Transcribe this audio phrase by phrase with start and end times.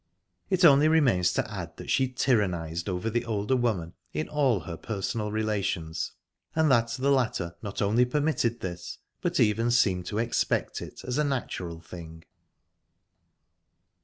[0.49, 4.75] It only remains to add that she tyrannised over the older woman in all her
[4.75, 6.13] personal relations,
[6.55, 11.19] and that the latter not only permitted this, but even seemed to expect it as
[11.19, 12.23] a natural thing.